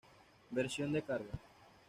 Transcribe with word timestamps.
Versión 0.49 0.89
de 0.93 1.03
carga. 1.03 1.35